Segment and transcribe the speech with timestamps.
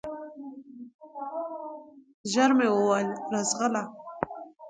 [2.31, 3.09] ژر مي وویل!
[3.31, 3.83] راځغله